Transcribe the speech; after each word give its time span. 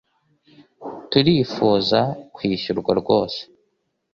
turifuza 1.11 1.99
kwishyurwa 2.35 2.91
rwose 3.01 3.41